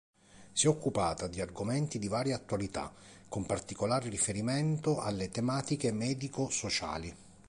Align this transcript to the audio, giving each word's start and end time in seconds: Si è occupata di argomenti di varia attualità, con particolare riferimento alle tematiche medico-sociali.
Si 0.51 0.65
è 0.65 0.67
occupata 0.67 1.27
di 1.27 1.41
argomenti 1.41 1.99
di 1.99 2.07
varia 2.07 2.35
attualità, 2.37 2.91
con 3.29 3.45
particolare 3.45 4.09
riferimento 4.09 4.99
alle 4.99 5.29
tematiche 5.29 5.91
medico-sociali. 5.91 7.15